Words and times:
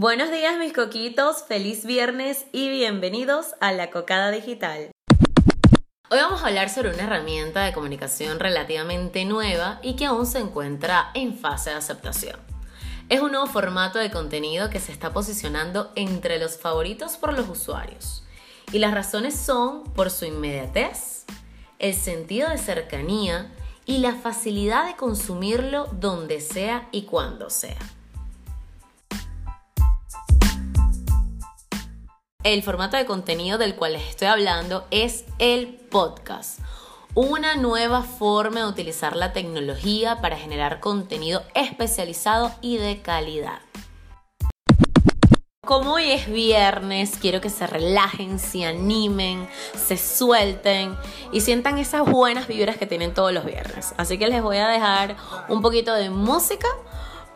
Buenos 0.00 0.30
días 0.30 0.56
mis 0.58 0.72
coquitos, 0.72 1.42
feliz 1.48 1.84
viernes 1.84 2.46
y 2.52 2.68
bienvenidos 2.68 3.56
a 3.58 3.72
la 3.72 3.90
Cocada 3.90 4.30
Digital. 4.30 4.92
Hoy 6.08 6.18
vamos 6.18 6.40
a 6.40 6.46
hablar 6.46 6.70
sobre 6.70 6.94
una 6.94 7.02
herramienta 7.02 7.64
de 7.64 7.72
comunicación 7.72 8.38
relativamente 8.38 9.24
nueva 9.24 9.80
y 9.82 9.96
que 9.96 10.06
aún 10.06 10.24
se 10.24 10.38
encuentra 10.38 11.10
en 11.14 11.36
fase 11.36 11.70
de 11.70 11.76
aceptación. 11.76 12.38
Es 13.08 13.20
un 13.20 13.32
nuevo 13.32 13.48
formato 13.48 13.98
de 13.98 14.12
contenido 14.12 14.70
que 14.70 14.78
se 14.78 14.92
está 14.92 15.12
posicionando 15.12 15.90
entre 15.96 16.38
los 16.38 16.58
favoritos 16.58 17.16
por 17.16 17.36
los 17.36 17.48
usuarios. 17.48 18.22
Y 18.70 18.78
las 18.78 18.94
razones 18.94 19.34
son 19.34 19.82
por 19.82 20.12
su 20.12 20.26
inmediatez, 20.26 21.24
el 21.80 21.94
sentido 21.94 22.48
de 22.50 22.58
cercanía 22.58 23.52
y 23.84 23.98
la 23.98 24.14
facilidad 24.14 24.86
de 24.86 24.94
consumirlo 24.94 25.86
donde 25.86 26.40
sea 26.40 26.88
y 26.92 27.02
cuando 27.02 27.50
sea. 27.50 27.97
El 32.44 32.62
formato 32.62 32.96
de 32.96 33.04
contenido 33.04 33.58
del 33.58 33.74
cual 33.74 33.94
les 33.94 34.08
estoy 34.10 34.28
hablando 34.28 34.86
es 34.92 35.24
el 35.40 35.66
podcast, 35.90 36.60
una 37.16 37.56
nueva 37.56 38.02
forma 38.02 38.60
de 38.60 38.68
utilizar 38.68 39.16
la 39.16 39.32
tecnología 39.32 40.20
para 40.20 40.36
generar 40.36 40.78
contenido 40.78 41.42
especializado 41.56 42.52
y 42.60 42.76
de 42.76 43.02
calidad. 43.02 43.58
Como 45.66 45.94
hoy 45.94 46.12
es 46.12 46.30
viernes, 46.30 47.18
quiero 47.20 47.40
que 47.40 47.50
se 47.50 47.66
relajen, 47.66 48.38
se 48.38 48.64
animen, 48.64 49.48
se 49.74 49.96
suelten 49.96 50.96
y 51.32 51.40
sientan 51.40 51.76
esas 51.78 52.08
buenas 52.08 52.46
vibras 52.46 52.76
que 52.76 52.86
tienen 52.86 53.14
todos 53.14 53.32
los 53.32 53.44
viernes. 53.44 53.94
Así 53.96 54.16
que 54.16 54.28
les 54.28 54.42
voy 54.42 54.58
a 54.58 54.68
dejar 54.68 55.16
un 55.48 55.60
poquito 55.60 55.92
de 55.92 56.08
música 56.08 56.68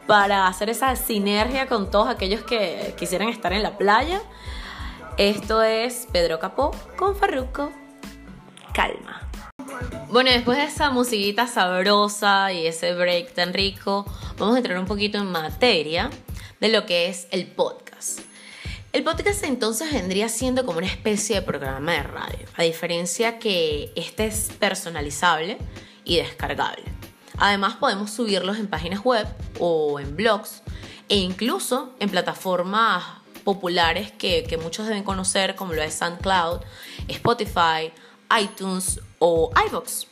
para 0.06 0.46
hacer 0.46 0.70
esa 0.70 0.94
sinergia 0.94 1.66
con 1.66 1.90
todos 1.90 2.06
aquellos 2.06 2.44
que 2.44 2.94
quisieran 2.96 3.30
estar 3.30 3.52
en 3.52 3.64
la 3.64 3.76
playa 3.76 4.22
esto 5.18 5.62
es 5.62 6.06
Pedro 6.12 6.38
Capó 6.38 6.70
con 6.96 7.14
Farruco. 7.16 7.72
Calma. 8.72 9.28
Bueno, 10.08 10.30
después 10.30 10.58
de 10.58 10.64
esa 10.64 10.90
musiquita 10.90 11.46
sabrosa 11.46 12.52
y 12.52 12.66
ese 12.66 12.94
break 12.94 13.34
tan 13.34 13.52
rico, 13.52 14.06
vamos 14.38 14.54
a 14.54 14.58
entrar 14.58 14.78
un 14.78 14.86
poquito 14.86 15.18
en 15.18 15.30
materia 15.30 16.10
de 16.60 16.68
lo 16.68 16.86
que 16.86 17.08
es 17.08 17.28
el 17.30 17.46
podcast. 17.46 18.20
El 18.92 19.04
podcast 19.04 19.44
entonces 19.44 19.92
vendría 19.92 20.28
siendo 20.28 20.66
como 20.66 20.78
una 20.78 20.86
especie 20.86 21.36
de 21.36 21.42
programa 21.42 21.92
de 21.92 22.02
radio, 22.02 22.46
a 22.56 22.62
diferencia 22.62 23.38
que 23.38 23.92
este 23.96 24.26
es 24.26 24.50
personalizable 24.58 25.58
y 26.04 26.16
descargable. 26.16 26.84
Además 27.38 27.76
podemos 27.76 28.10
subirlos 28.10 28.58
en 28.58 28.68
páginas 28.68 29.00
web 29.04 29.26
o 29.58 29.98
en 29.98 30.14
blogs 30.16 30.62
e 31.08 31.16
incluso 31.16 31.94
en 32.00 32.10
plataformas 32.10 33.21
populares 33.42 34.12
que, 34.12 34.58
muchos 34.62 34.86
deben 34.86 35.04
conocer, 35.04 35.54
como 35.54 35.72
lo 35.72 35.82
es 35.82 35.94
SoundCloud, 35.94 36.60
Spotify, 37.08 37.92
iTunes 38.40 39.00
o 39.18 39.50
iVoox. 39.68 40.06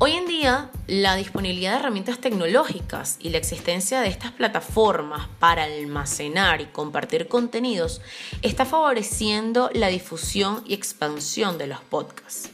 Hoy 0.00 0.12
en 0.12 0.26
día, 0.26 0.70
la 0.86 1.16
disponibilidad 1.16 1.72
de 1.72 1.78
herramientas 1.80 2.20
tecnológicas 2.20 3.16
y 3.18 3.30
la 3.30 3.38
existencia 3.38 4.00
de 4.00 4.06
estas 4.06 4.30
plataformas 4.30 5.26
para 5.40 5.64
almacenar 5.64 6.60
y 6.60 6.66
compartir 6.66 7.26
contenidos 7.26 8.00
está 8.42 8.64
favoreciendo 8.64 9.70
la 9.74 9.88
difusión 9.88 10.62
y 10.64 10.74
expansión 10.74 11.58
de 11.58 11.66
los 11.66 11.80
podcasts. 11.80 12.50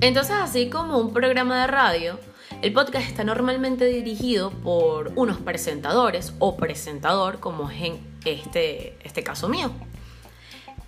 Entonces, 0.00 0.34
así 0.36 0.68
como 0.68 0.98
un 0.98 1.12
programa 1.12 1.60
de 1.60 1.66
radio, 1.68 2.18
el 2.62 2.72
podcast 2.72 3.06
está 3.06 3.24
normalmente 3.24 3.84
dirigido 3.84 4.50
por 4.50 5.12
unos 5.14 5.38
presentadores 5.38 6.32
o 6.38 6.56
presentador, 6.56 7.38
como 7.38 7.70
es 7.70 7.82
en 7.82 8.00
este, 8.24 8.96
este 9.04 9.22
caso 9.22 9.48
mío. 9.48 9.70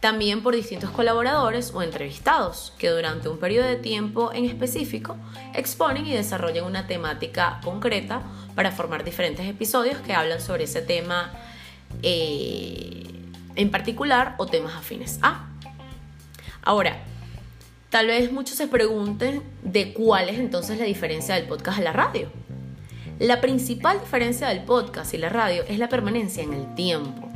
También 0.01 0.43
por 0.43 0.55
distintos 0.55 0.91
colaboradores 0.91 1.73
o 1.75 1.83
entrevistados 1.83 2.73
que 2.79 2.89
durante 2.89 3.29
un 3.29 3.39
periodo 3.39 3.67
de 3.67 3.77
tiempo 3.77 4.33
en 4.33 4.45
específico 4.45 5.17
exponen 5.55 6.07
y 6.07 6.13
desarrollan 6.13 6.65
una 6.65 6.87
temática 6.87 7.61
concreta 7.65 8.23
para 8.55 8.71
formar 8.71 9.05
diferentes 9.05 9.47
episodios 9.47 9.99
que 9.99 10.15
hablan 10.15 10.41
sobre 10.41 10.65
ese 10.65 10.83
tema 10.83 11.33
eh, 12.03 13.03
en 13.57 13.71
particular 13.71 14.37
o 14.39 14.47
temas 14.47 14.75
afines 14.77 15.19
a. 15.23 15.49
Ahora, 16.63 17.03
Tal 17.91 18.07
vez 18.09 18.31
muchos 18.31 18.57
se 18.57 18.69
pregunten 18.69 19.43
de 19.63 19.95
cuál 19.95 20.29
es 20.29 20.39
entonces 20.39 20.79
la 20.79 20.85
diferencia 20.85 21.35
del 21.35 21.49
podcast 21.49 21.79
a 21.79 21.83
la 21.83 21.93
radio. 21.95 22.29
La 23.19 23.41
principal 23.41 23.99
diferencia 23.99 24.49
del 24.49 24.63
podcast 24.65 25.15
y 25.15 25.19
la 25.19 25.31
radio 25.31 25.65
es 25.67 25.79
la 25.79 25.89
permanencia 25.89 26.43
en 26.43 26.53
el 26.53 26.75
tiempo. 26.75 27.27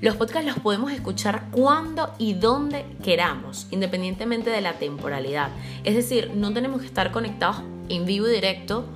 Los 0.00 0.16
podcasts 0.16 0.48
los 0.48 0.58
podemos 0.58 0.90
escuchar 0.90 1.48
cuando 1.52 2.12
y 2.18 2.34
donde 2.34 2.84
queramos, 3.04 3.68
independientemente 3.70 4.50
de 4.50 4.60
la 4.60 4.78
temporalidad. 4.78 5.50
Es 5.84 5.94
decir, 5.94 6.32
no 6.34 6.52
tenemos 6.52 6.80
que 6.80 6.88
estar 6.88 7.12
conectados 7.12 7.62
en 7.88 8.04
vivo 8.04 8.28
y 8.28 8.32
directo 8.32 8.86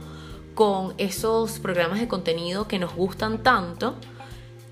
con 0.56 0.94
esos 0.98 1.60
programas 1.60 2.00
de 2.00 2.08
contenido 2.08 2.66
que 2.66 2.80
nos 2.80 2.92
gustan 2.92 3.44
tanto, 3.44 3.94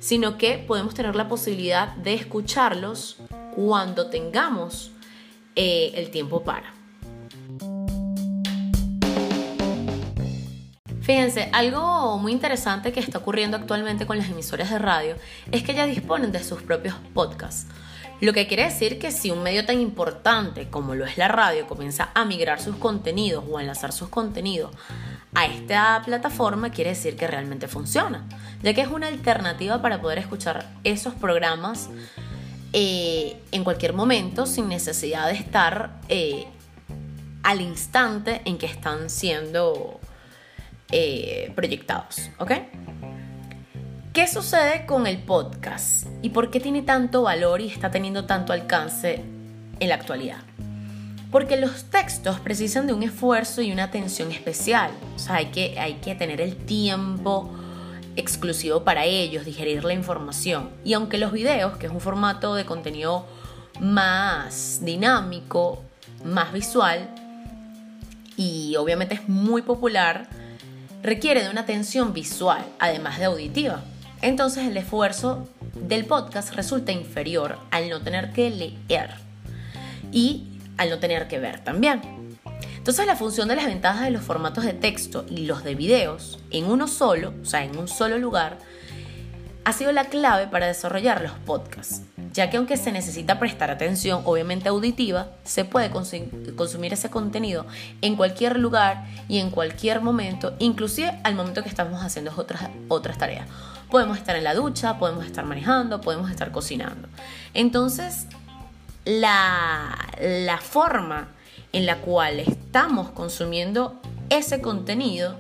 sino 0.01 0.39
que 0.39 0.59
podemos 0.59 0.95
tener 0.95 1.15
la 1.15 1.29
posibilidad 1.29 1.95
de 1.95 2.15
escucharlos 2.15 3.19
cuando 3.55 4.11
tengamos 4.11 4.92
eh, 5.57 5.93
el 5.95 6.11
tiempo 6.11 6.43
para. 6.43 6.73
Fíjense, 11.03 11.49
algo 11.53 12.17
muy 12.19 12.31
interesante 12.31 12.93
que 12.93 13.01
está 13.01 13.19
ocurriendo 13.19 13.57
actualmente 13.57 14.07
con 14.07 14.19
las 14.19 14.31
emisoras 14.31 14.71
de 14.71 14.79
radio 14.79 15.17
es 15.51 15.65
que 15.65 15.75
ya 15.75 15.85
disponen 15.85 16.31
de 16.31 16.45
sus 16.45 16.63
propios 16.63 16.95
podcasts. 17.13 17.67
Lo 18.21 18.33
que 18.33 18.47
quiere 18.47 18.63
decir 18.63 19.01
que 19.01 19.11
si 19.11 19.33
un 19.33 19.43
medio 19.43 19.67
tan 19.67 19.81
importante 19.81 20.69
como 20.71 20.95
lo 20.95 21.05
es 21.05 21.19
la 21.19 21.27
radio 21.27 21.67
comienza 21.67 22.11
a 22.15 22.25
migrar 22.25 22.61
sus 22.61 22.77
contenidos 22.77 23.43
o 23.51 23.59
a 23.59 23.63
enlazar 23.63 23.91
sus 23.91 24.11
contenidos 24.11 24.71
a 25.35 25.47
esta 25.47 26.01
plataforma, 26.05 26.71
quiere 26.71 26.91
decir 26.91 27.17
que 27.17 27.27
realmente 27.27 27.67
funciona, 27.67 28.25
ya 28.63 28.75
que 28.75 28.83
es 28.83 28.89
una 28.89 29.09
alternativa 29.09 29.83
para 29.83 30.01
poder 30.01 30.19
escuchar 30.19 30.71
esos 30.85 31.15
programas 31.15 31.91
eh, 32.75 33.37
en 33.53 33.65
cualquier 33.65 33.93
momento 33.93 34.47
sin 34.47 34.69
necesidad 34.69 35.27
de 35.27 35.35
estar 35.35 36.01
eh, 36.09 36.47
al 37.43 37.61
instante 37.61 38.41
en 38.47 38.57
que 38.57 38.67
están 38.67 39.11
siendo 39.11 40.01
eh, 40.91 41.53
proyectados. 41.55 42.31
¿Ok? 42.39 42.53
¿Qué 44.15 44.27
sucede 44.27 44.87
con 44.87 45.07
el 45.07 45.19
podcast? 45.19 46.07
¿Y 46.23 46.31
por 46.31 46.51
qué 46.51 46.61
tiene 46.61 46.83
tanto 46.83 47.23
valor 47.23 47.61
y 47.61 47.69
está 47.69 47.91
teniendo 47.91 48.25
tanto 48.25 48.53
alcance 48.53 49.23
en 49.81 49.89
la 49.89 49.95
actualidad? 49.95 50.41
Porque 51.31 51.57
los 51.57 51.85
textos 51.85 52.41
precisan 52.41 52.87
de 52.87 52.93
un 52.93 53.03
esfuerzo 53.03 53.63
y 53.63 53.73
una 53.73 53.85
atención 53.85 54.31
especial. 54.31 54.91
O 55.17 55.19
sea, 55.19 55.37
hay 55.37 55.47
que, 55.47 55.79
hay 55.79 55.95
que 55.95 56.15
tener 56.15 56.43
el 56.43 56.57
tiempo, 56.57 57.51
exclusivo 58.17 58.85
para 58.85 59.05
ellos, 59.05 59.45
digerir 59.45 59.85
la 59.85 59.95
información. 59.95 60.71
Y 60.85 60.93
aunque 60.95 61.19
los 61.19 61.33
videos, 61.33 61.77
que 61.77 61.87
es 61.87 61.93
un 61.93 62.01
formato 62.01 62.55
de 62.55 62.65
contenido 62.65 63.27
más 63.81 64.81
dinámico, 64.83 65.83
más 66.25 66.53
visual 66.53 67.09
y 68.37 68.77
obviamente 68.77 69.15
es 69.15 69.29
muy 69.29 69.63
popular, 69.63 70.29
requiere 71.03 71.43
de 71.43 71.51
una 71.51 71.63
atención 71.63 72.13
visual, 72.13 72.65
además 72.79 73.19
de 73.19 73.25
auditiva. 73.27 73.83
Entonces 74.21 74.67
el 74.67 74.77
esfuerzo 74.77 75.49
del 75.75 76.05
podcast 76.05 76.55
resulta 76.55 76.93
inferior 76.93 77.59
al 77.71 77.89
no 77.89 78.01
tener 78.03 78.33
que 78.33 78.51
leer 78.51 79.11
y 80.13 80.45
al 80.77 80.91
no 80.91 80.99
tener 80.99 81.29
que 81.29 81.39
ver 81.39 81.65
también. 81.65 82.22
Entonces 82.83 83.07
la 83.07 83.15
función 83.15 83.47
de 83.47 83.55
las 83.55 83.67
ventajas 83.67 84.03
de 84.03 84.11
los 84.11 84.25
formatos 84.25 84.65
de 84.65 84.73
texto 84.73 85.25
y 85.29 85.47
los 85.47 85.63
de 85.63 85.77
videos 85.77 86.41
en 86.51 86.65
uno 86.65 86.89
solo, 86.89 87.33
o 87.41 87.45
sea, 87.45 87.63
en 87.63 87.79
un 87.79 87.87
solo 87.87 88.19
lugar, 88.19 88.59
ha 89.65 89.73
sido 89.73 89.93
la 89.93 90.07
clave 90.07 90.49
para 90.49 90.67
desarrollar 90.67 91.23
los 91.23 91.31
podcasts, 91.31 92.03
ya 92.33 92.51
que 92.51 92.57
aunque 92.57 92.77
se 92.77 92.91
necesita 92.91 93.39
prestar 93.39 93.71
atención, 93.71 94.23
obviamente 94.25 94.69
auditiva, 94.69 95.29
se 95.45 95.65
puede 95.65 95.93
consumir 95.93 96.93
ese 96.93 97.09
contenido 97.09 97.67
en 98.01 98.17
cualquier 98.17 98.59
lugar 98.59 99.05
y 99.29 99.39
en 99.39 99.51
cualquier 99.51 100.01
momento, 100.01 100.57
inclusive 100.59 101.21
al 101.23 101.37
momento 101.37 101.63
que 101.63 101.69
estamos 101.69 102.03
haciendo 102.03 102.33
otras, 102.37 102.69
otras 102.89 103.17
tareas. 103.17 103.47
Podemos 103.93 104.19
estar 104.19 104.35
en 104.35 104.43
la 104.43 104.55
ducha, 104.55 104.99
podemos 104.99 105.25
estar 105.25 105.45
manejando, 105.45 106.01
podemos 106.01 106.33
estar 106.33 106.51
cocinando. 106.51 107.07
Entonces, 107.55 108.27
la, 109.05 109.97
la 110.21 110.59
forma 110.59 111.29
en 111.73 111.87
la 111.87 111.99
cual 111.99 112.41
estamos 112.41 113.11
consumiendo 113.11 114.01
ese 114.29 114.61
contenido 114.61 115.37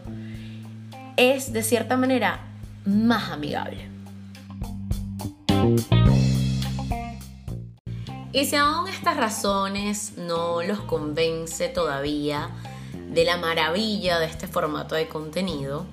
es 1.16 1.52
de 1.52 1.62
cierta 1.62 1.96
manera 1.96 2.40
más 2.84 3.30
amigable. 3.30 3.88
Y 8.32 8.46
si 8.46 8.56
aún 8.56 8.88
estas 8.88 9.16
razones 9.16 10.14
no 10.16 10.62
los 10.62 10.80
convence 10.80 11.68
todavía 11.68 12.50
de 13.10 13.24
la 13.24 13.36
maravilla 13.36 14.18
de 14.18 14.26
este 14.26 14.48
formato 14.48 14.94
de 14.94 15.06
contenido, 15.08 15.86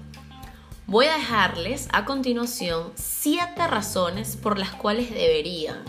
Voy 0.89 1.05
a 1.05 1.17
dejarles 1.17 1.87
a 1.93 2.03
continuación 2.03 2.91
siete 2.95 3.67
razones 3.67 4.35
por 4.35 4.57
las 4.57 4.71
cuales 4.71 5.11
deberían 5.11 5.83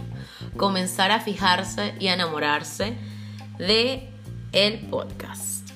comenzar 0.59 1.11
a 1.11 1.21
fijarse 1.21 1.95
y 1.99 2.09
a 2.09 2.13
enamorarse 2.13 2.99
de 3.57 4.10
el 4.53 4.81
podcast. 4.89 5.69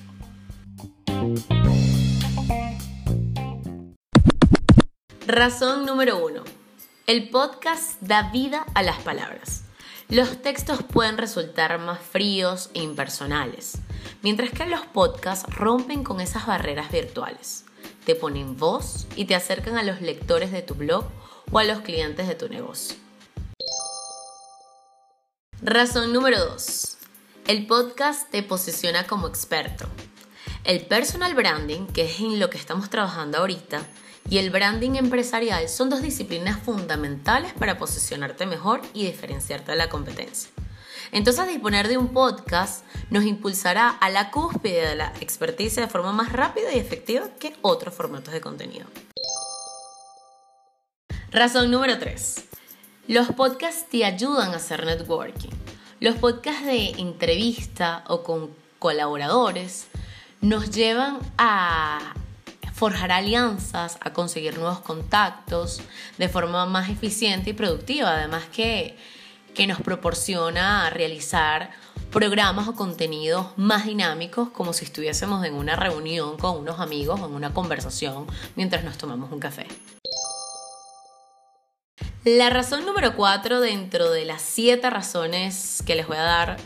Razón 5.25 5.85
número 5.85 6.25
uno. 6.25 6.43
El 7.07 7.29
podcast 7.29 8.01
da 8.01 8.31
vida 8.31 8.65
a 8.73 8.83
las 8.83 8.99
palabras. 9.01 9.63
Los 10.09 10.41
textos 10.41 10.83
pueden 10.83 11.17
resultar 11.17 11.79
más 11.79 11.99
fríos 11.99 12.69
e 12.73 12.81
impersonales, 12.81 13.79
mientras 14.21 14.51
que 14.51 14.65
los 14.65 14.81
podcasts 14.81 15.49
rompen 15.55 16.03
con 16.03 16.19
esas 16.19 16.45
barreras 16.45 16.91
virtuales. 16.91 17.65
Te 18.05 18.13
ponen 18.13 18.57
voz 18.57 19.07
y 19.15 19.25
te 19.25 19.35
acercan 19.35 19.77
a 19.77 19.83
los 19.83 20.01
lectores 20.01 20.51
de 20.51 20.61
tu 20.61 20.75
blog 20.75 21.05
o 21.51 21.59
a 21.59 21.63
los 21.63 21.79
clientes 21.79 22.27
de 22.27 22.35
tu 22.35 22.49
negocio. 22.49 22.97
Razón 25.61 26.11
número 26.11 26.37
2. 26.45 26.84
El 27.47 27.67
podcast 27.67 28.31
te 28.31 28.41
posiciona 28.41 29.05
como 29.05 29.27
experto. 29.27 29.87
El 30.63 30.87
personal 30.87 31.35
branding, 31.35 31.85
que 31.85 32.05
es 32.05 32.19
en 32.19 32.39
lo 32.39 32.49
que 32.49 32.57
estamos 32.57 32.89
trabajando 32.89 33.37
ahorita, 33.37 33.83
y 34.27 34.39
el 34.39 34.49
branding 34.49 34.95
empresarial 34.95 35.69
son 35.69 35.91
dos 35.91 36.01
disciplinas 36.01 36.59
fundamentales 36.63 37.53
para 37.53 37.77
posicionarte 37.77 38.47
mejor 38.47 38.81
y 38.95 39.05
diferenciarte 39.05 39.73
de 39.73 39.77
la 39.77 39.89
competencia. 39.89 40.49
Entonces 41.11 41.47
disponer 41.47 41.87
de 41.87 41.99
un 41.99 42.07
podcast 42.13 42.83
nos 43.11 43.25
impulsará 43.25 43.89
a 43.89 44.09
la 44.09 44.31
cúspide 44.31 44.89
de 44.89 44.95
la 44.95 45.13
experticia 45.21 45.83
de 45.83 45.89
forma 45.89 46.11
más 46.13 46.33
rápida 46.33 46.73
y 46.73 46.79
efectiva 46.79 47.29
que 47.39 47.55
otros 47.61 47.93
formatos 47.93 48.33
de 48.33 48.41
contenido. 48.41 48.87
Razón 51.29 51.69
número 51.69 51.99
3. 51.99 52.43
Los 53.07 53.27
podcasts 53.33 53.87
te 53.87 54.03
ayudan 54.03 54.53
a 54.53 54.55
hacer 54.55 54.83
networking. 54.83 55.64
Los 56.05 56.17
podcasts 56.17 56.63
de 56.63 56.89
entrevista 56.99 58.03
o 58.07 58.21
con 58.21 58.51
colaboradores 58.77 59.87
nos 60.39 60.69
llevan 60.69 61.17
a 61.39 62.13
forjar 62.75 63.11
alianzas, 63.11 63.97
a 64.01 64.13
conseguir 64.13 64.59
nuevos 64.59 64.81
contactos 64.81 65.81
de 66.19 66.29
forma 66.29 66.67
más 66.67 66.91
eficiente 66.91 67.49
y 67.49 67.53
productiva, 67.53 68.11
además 68.11 68.43
que, 68.53 68.95
que 69.55 69.65
nos 69.65 69.81
proporciona 69.81 70.91
realizar 70.91 71.71
programas 72.11 72.67
o 72.67 72.75
contenidos 72.75 73.47
más 73.57 73.87
dinámicos 73.87 74.49
como 74.49 74.73
si 74.73 74.85
estuviésemos 74.85 75.43
en 75.43 75.55
una 75.55 75.75
reunión 75.75 76.37
con 76.37 76.59
unos 76.59 76.79
amigos 76.79 77.19
o 77.19 77.25
en 77.25 77.33
una 77.33 77.51
conversación 77.51 78.27
mientras 78.55 78.83
nos 78.83 78.99
tomamos 78.99 79.31
un 79.31 79.39
café. 79.39 79.65
La 82.25 82.49
razón 82.49 82.87
número 82.87 83.15
cuatro 83.15 83.61
dentro 83.61 84.09
de 84.09 84.25
las 84.25 84.41
siete 84.41 84.89
razones 84.89 85.83
que 85.85 85.93
les 85.93 86.07
voy 86.07 86.17
a 86.17 86.23
dar 86.23 86.57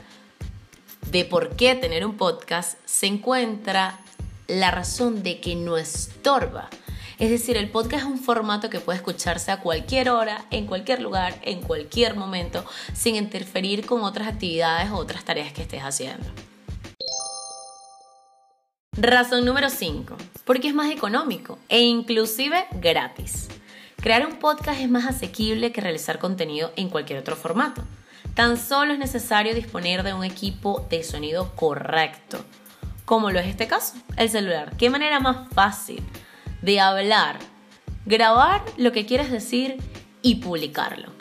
de 1.12 1.26
por 1.26 1.58
qué 1.58 1.76
tener 1.76 2.06
un 2.06 2.16
podcast 2.16 2.80
se 2.86 3.08
encuentra 3.08 4.00
la 4.48 4.72
razón 4.72 5.22
de 5.22 5.42
que 5.42 5.56
no 5.56 5.76
estorba. 5.76 6.70
Es 7.18 7.30
decir, 7.30 7.58
el 7.58 7.70
podcast 7.70 8.06
es 8.06 8.10
un 8.10 8.20
formato 8.20 8.70
que 8.70 8.80
puede 8.80 9.00
escucharse 9.00 9.52
a 9.52 9.60
cualquier 9.60 10.10
hora, 10.12 10.46
en 10.50 10.66
cualquier 10.66 11.02
lugar, 11.02 11.38
en 11.42 11.60
cualquier 11.60 12.16
momento, 12.16 12.64
sin 12.94 13.18
interferir 13.18 13.86
con 13.86 14.04
otras 14.04 14.30
actividades 14.30 14.90
o 14.92 14.96
otras 14.96 15.26
tareas 15.26 15.52
que 15.52 15.64
estés 15.64 15.82
haciendo. 15.82 16.26
Razón 18.94 19.44
número 19.44 19.70
5. 19.70 20.16
Porque 20.46 20.70
es 20.70 20.74
más 20.74 20.90
económico 20.90 21.60
e 21.68 21.82
inclusive 21.82 22.66
gratis. 22.80 23.50
Crear 24.02 24.26
un 24.26 24.38
podcast 24.38 24.82
es 24.82 24.90
más 24.90 25.06
asequible 25.06 25.72
que 25.72 25.82
realizar 25.82 26.20
contenido 26.20 26.72
en 26.76 26.90
cualquier 26.90 27.20
otro 27.20 27.36
formato. 27.36 27.84
Tan 28.34 28.58
solo 28.58 28.94
es 28.94 29.00
necesario 29.00 29.54
disponer 29.54 30.04
de 30.04 30.14
un 30.14 30.24
equipo 30.24 30.86
de 30.90 31.04
sonido 31.04 31.56
correcto 31.56 32.44
como 33.10 33.32
lo 33.32 33.40
es 33.40 33.48
este 33.48 33.68
caso, 33.68 33.96
el 34.18 34.30
celular. 34.30 34.78
¿Qué 34.78 34.92
manera 34.92 35.20
más 35.20 35.50
fácil 35.56 36.04
de 36.62 36.80
hablar, 36.80 37.40
grabar 38.06 38.62
lo 38.78 38.92
que 38.92 39.08
quieres 39.08 39.32
decir 39.32 39.78
y 40.22 40.36
publicarlo? 40.36 41.12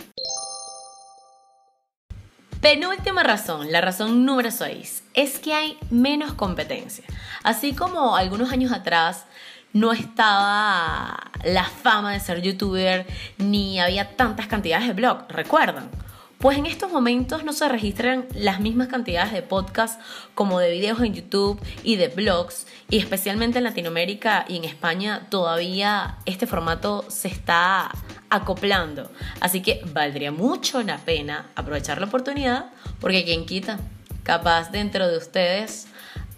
Penúltima 2.60 3.22
razón, 3.22 3.72
la 3.72 3.80
razón 3.80 4.26
número 4.26 4.50
6, 4.50 5.04
es 5.14 5.38
que 5.38 5.54
hay 5.54 5.78
menos 5.88 6.34
competencia. 6.34 7.04
Así 7.42 7.72
como 7.72 8.16
algunos 8.16 8.52
años 8.52 8.70
atrás 8.72 9.24
no 9.72 9.92
estaba 9.92 11.30
la 11.44 11.64
fama 11.64 12.12
de 12.12 12.20
ser 12.20 12.42
youtuber 12.42 13.06
ni 13.38 13.80
había 13.80 14.16
tantas 14.16 14.46
cantidades 14.46 14.86
de 14.88 14.94
blog, 14.94 15.26
recuerdan. 15.28 15.90
Pues 16.38 16.56
en 16.56 16.66
estos 16.66 16.92
momentos 16.92 17.42
no 17.42 17.52
se 17.52 17.68
registran 17.68 18.26
las 18.32 18.60
mismas 18.60 18.86
cantidades 18.86 19.32
de 19.32 19.42
podcasts 19.42 19.98
como 20.36 20.60
de 20.60 20.70
videos 20.70 21.00
en 21.00 21.12
YouTube 21.12 21.60
y 21.82 21.96
de 21.96 22.06
blogs, 22.06 22.68
y 22.88 22.98
especialmente 22.98 23.58
en 23.58 23.64
Latinoamérica 23.64 24.44
y 24.46 24.56
en 24.56 24.64
España 24.64 25.26
todavía 25.30 26.18
este 26.26 26.46
formato 26.46 27.04
se 27.08 27.26
está 27.26 27.90
acoplando. 28.30 29.10
Así 29.40 29.62
que 29.62 29.80
valdría 29.92 30.30
mucho 30.30 30.80
la 30.84 30.98
pena 30.98 31.46
aprovechar 31.56 31.98
la 31.98 32.06
oportunidad, 32.06 32.66
porque 33.00 33.24
quien 33.24 33.44
quita, 33.44 33.80
capaz 34.22 34.70
dentro 34.70 35.08
de 35.08 35.18
ustedes 35.18 35.88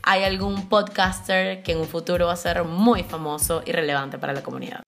hay 0.03 0.25
algún 0.25 0.69
podcaster 0.69 1.63
que 1.63 1.73
en 1.73 1.79
un 1.79 1.89
futuro 1.89 2.27
va 2.27 2.33
a 2.33 2.37
ser 2.37 2.65
muy 2.65 3.03
famoso 3.03 3.63
y 3.67 3.73
relevante 3.73 4.19
para 4.19 4.33
la 4.33 4.43
comunidad. 4.43 4.83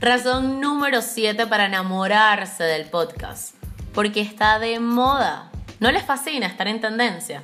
Razón 0.00 0.60
número 0.60 1.02
7 1.02 1.46
para 1.46 1.66
enamorarse 1.66 2.62
del 2.62 2.86
podcast. 2.86 3.54
Porque 3.92 4.20
está 4.20 4.58
de 4.58 4.78
moda. 4.78 5.50
¿No 5.80 5.90
les 5.90 6.04
fascina 6.04 6.46
estar 6.46 6.68
en 6.68 6.80
tendencia? 6.80 7.42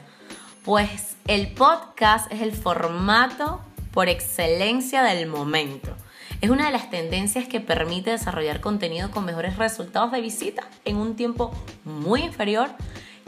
Pues 0.64 1.16
el 1.26 1.52
podcast 1.52 2.30
es 2.32 2.42
el 2.42 2.52
formato 2.52 3.60
por 3.92 4.08
excelencia 4.08 5.02
del 5.02 5.26
momento. 5.26 5.96
Es 6.40 6.50
una 6.50 6.66
de 6.66 6.72
las 6.72 6.90
tendencias 6.90 7.48
que 7.48 7.60
permite 7.60 8.10
desarrollar 8.10 8.60
contenido 8.60 9.10
con 9.10 9.24
mejores 9.24 9.56
resultados 9.56 10.12
de 10.12 10.20
visita 10.20 10.62
en 10.84 10.96
un 10.96 11.16
tiempo 11.16 11.52
muy 11.84 12.22
inferior 12.22 12.70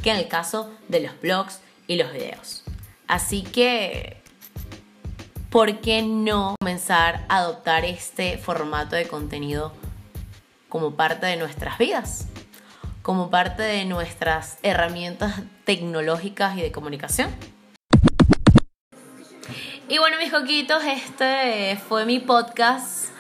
que 0.03 0.11
en 0.11 0.19
el 0.19 0.29
caso 0.29 0.71
de 0.89 1.01
los 1.01 1.21
blogs 1.21 1.61
y 1.87 1.97
los 1.97 2.13
videos. 2.13 2.65
Así 3.07 3.43
que 3.43 4.17
¿por 5.51 5.81
qué 5.81 6.03
no 6.03 6.57
comenzar 6.61 7.25
a 7.29 7.39
adoptar 7.39 7.85
este 7.85 8.37
formato 8.39 8.97
de 8.97 9.07
contenido 9.07 9.73
como 10.69 10.97
parte 10.97 11.27
de 11.27 11.37
nuestras 11.37 11.79
vidas? 11.79 12.29
Como 13.03 13.31
parte 13.31 13.63
de 13.63 13.85
nuestras 13.85 14.59
herramientas 14.63 15.43
tecnológicas 15.65 16.59
y 16.59 16.63
de 16.63 16.73
comunicación. 16.73 17.31
Y 19.89 19.99
bueno, 19.99 20.19
mis 20.19 20.33
coquitos, 20.33 20.83
este 20.85 21.79
fue 21.89 22.05
mi 22.05 22.19
podcast 22.19 23.11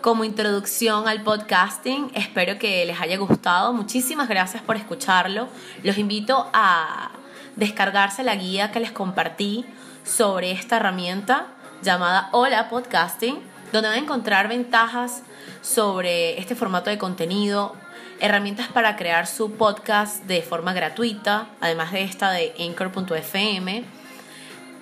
como 0.00 0.24
introducción 0.24 1.08
al 1.08 1.22
podcasting. 1.22 2.12
Espero 2.14 2.60
que 2.60 2.86
les 2.86 3.00
haya 3.00 3.16
gustado. 3.18 3.72
Muchísimas 3.72 4.28
gracias 4.28 4.62
por 4.62 4.76
escucharlo. 4.76 5.48
Los 5.82 5.98
invito 5.98 6.48
a 6.52 7.10
descargarse 7.56 8.22
la 8.22 8.36
guía 8.36 8.70
que 8.70 8.80
les 8.80 8.92
compartí 8.92 9.64
sobre 10.04 10.52
esta 10.52 10.76
herramienta 10.76 11.46
llamada 11.82 12.28
Hola 12.32 12.68
Podcasting, 12.68 13.40
donde 13.72 13.88
van 13.88 13.98
a 13.98 14.02
encontrar 14.02 14.48
ventajas 14.48 15.22
sobre 15.62 16.38
este 16.38 16.54
formato 16.54 16.90
de 16.90 16.98
contenido, 16.98 17.74
herramientas 18.20 18.68
para 18.68 18.96
crear 18.96 19.26
su 19.26 19.52
podcast 19.52 20.24
de 20.24 20.42
forma 20.42 20.72
gratuita, 20.72 21.48
además 21.60 21.92
de 21.92 22.02
esta 22.02 22.30
de 22.30 22.54
Anchor.fm. 22.58 23.84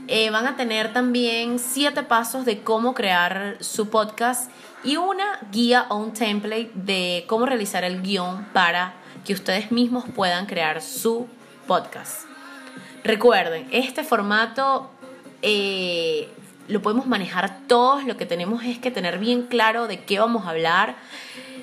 Eh, 0.06 0.30
van 0.30 0.46
a 0.46 0.56
tener 0.56 0.92
también 0.92 1.58
siete 1.58 2.02
pasos 2.02 2.44
de 2.44 2.62
cómo 2.62 2.92
crear 2.92 3.56
su 3.60 3.88
podcast 3.88 4.50
y 4.82 4.98
una 4.98 5.38
guía 5.50 5.86
o 5.88 5.96
un 5.96 6.12
template 6.12 6.70
de 6.74 7.24
cómo 7.26 7.46
realizar 7.46 7.84
el 7.84 8.02
guion 8.02 8.44
para 8.52 8.92
que 9.24 9.32
ustedes 9.32 9.72
mismos 9.72 10.04
puedan 10.14 10.44
crear 10.44 10.82
su 10.82 11.26
podcast. 11.66 12.33
Recuerden, 13.04 13.68
este 13.70 14.02
formato 14.02 14.90
eh, 15.42 16.26
lo 16.68 16.80
podemos 16.80 17.06
manejar 17.06 17.58
todos, 17.66 18.04
lo 18.04 18.16
que 18.16 18.24
tenemos 18.24 18.64
es 18.64 18.78
que 18.78 18.90
tener 18.90 19.18
bien 19.18 19.42
claro 19.42 19.86
de 19.86 20.00
qué 20.04 20.18
vamos 20.18 20.46
a 20.46 20.50
hablar, 20.50 20.96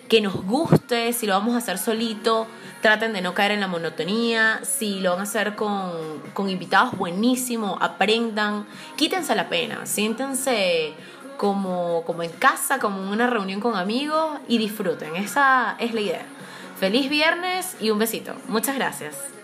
que 0.07 0.21
nos 0.21 0.35
guste, 0.45 1.13
si 1.13 1.25
lo 1.25 1.33
vamos 1.33 1.55
a 1.55 1.57
hacer 1.57 1.79
solito, 1.79 2.45
traten 2.81 3.11
de 3.11 3.21
no 3.21 3.33
caer 3.33 3.53
en 3.53 3.59
la 3.59 3.67
monotonía, 3.67 4.59
si 4.61 4.99
lo 4.99 5.11
van 5.11 5.21
a 5.21 5.23
hacer 5.23 5.55
con, 5.55 6.21
con 6.35 6.47
invitados, 6.47 6.95
buenísimo, 6.95 7.75
aprendan, 7.81 8.67
quítense 8.95 9.33
la 9.33 9.49
pena, 9.49 9.87
siéntense 9.87 10.93
como, 11.37 12.03
como 12.05 12.21
en 12.21 12.31
casa, 12.33 12.77
como 12.77 13.01
en 13.01 13.07
una 13.07 13.25
reunión 13.25 13.61
con 13.61 13.75
amigos 13.75 14.39
y 14.47 14.59
disfruten, 14.59 15.15
esa 15.15 15.75
es 15.79 15.95
la 15.95 16.01
idea. 16.01 16.25
Feliz 16.79 17.09
viernes 17.09 17.77
y 17.79 17.89
un 17.89 17.97
besito. 17.97 18.33
Muchas 18.47 18.75
gracias. 18.75 19.40